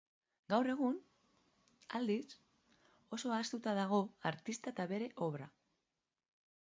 Gaur 0.51 0.69
egun, 0.73 0.95
aldiz, 1.99 2.23
oso 3.19 3.35
ahaztuta 3.35 3.75
dago 3.81 4.01
artista 4.31 4.75
eta 4.75 4.87
bere 4.95 5.11
obra. 5.31 5.51